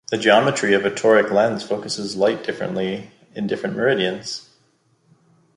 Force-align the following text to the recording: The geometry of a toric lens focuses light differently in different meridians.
The 0.09 0.17
geometry 0.17 0.73
of 0.73 0.83
a 0.83 0.89
toric 0.89 1.29
lens 1.29 1.61
focuses 1.63 2.15
light 2.15 2.43
differently 2.43 3.11
in 3.35 3.45
different 3.45 3.75
meridians. 3.75 4.49